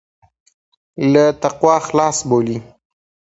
له 1.11 1.23
تقوا 1.43 1.75
خلاص 1.87 2.17
بولي. 2.29 2.57